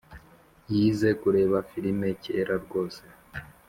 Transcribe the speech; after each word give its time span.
Yize 0.73 1.09
kureba 1.21 1.57
firime 1.69 2.07
kera 2.23 2.55
rwose 2.63 3.03